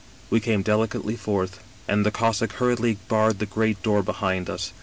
[0.31, 4.73] "We came delicately forth, and the Cossack hurriedly barred the great door behind us.